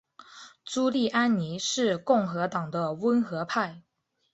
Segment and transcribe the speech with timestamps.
[0.65, 3.83] 朱利安尼是共和党的温和派。